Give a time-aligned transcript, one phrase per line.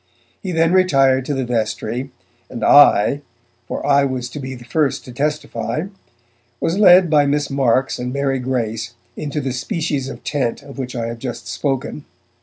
[0.41, 2.09] He then retired to the vestry,
[2.49, 3.21] and I
[3.67, 5.89] (for I was to be the first to testify)
[6.59, 10.95] was led by Miss Marks and Mary Grace into the species of tent of which
[10.95, 12.05] I have just spoken.